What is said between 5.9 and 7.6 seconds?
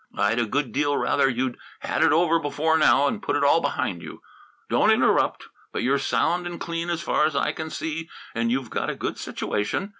sound and clean as far as I